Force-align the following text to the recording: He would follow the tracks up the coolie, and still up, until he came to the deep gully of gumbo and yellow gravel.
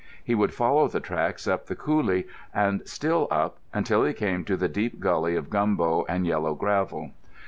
He 0.23 0.33
would 0.33 0.51
follow 0.51 0.87
the 0.87 0.99
tracks 0.99 1.47
up 1.47 1.67
the 1.67 1.75
coolie, 1.75 2.25
and 2.55 2.81
still 2.89 3.27
up, 3.29 3.57
until 3.71 4.03
he 4.03 4.13
came 4.13 4.43
to 4.45 4.57
the 4.57 4.67
deep 4.67 4.99
gully 4.99 5.35
of 5.35 5.51
gumbo 5.51 6.05
and 6.09 6.25
yellow 6.25 6.55
gravel. 6.55 7.11